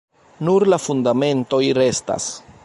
Nur 0.47 0.65
la 0.73 0.79
fundamentoj 0.85 1.63
restas. 1.81 2.27